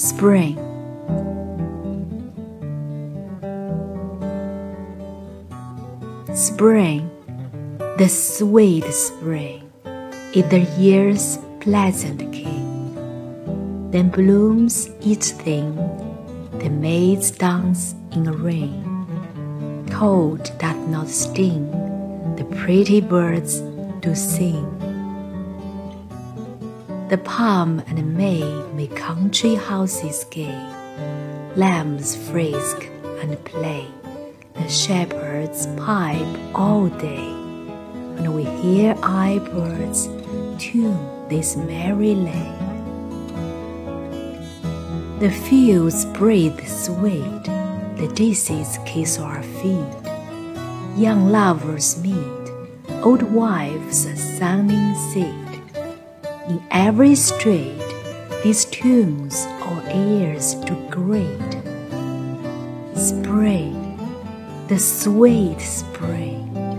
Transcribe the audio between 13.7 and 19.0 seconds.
Then blooms each thing, the maids dance in a ring.